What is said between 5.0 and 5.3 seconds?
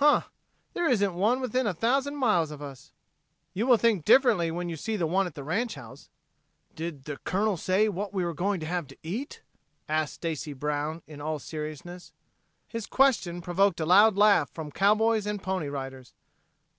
one